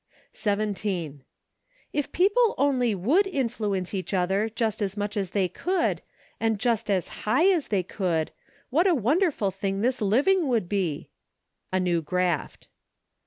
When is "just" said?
4.49-4.81, 6.57-6.89